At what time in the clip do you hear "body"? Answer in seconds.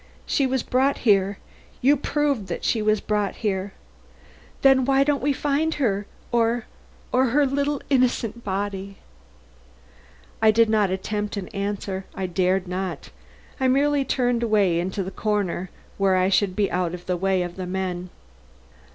8.43-8.97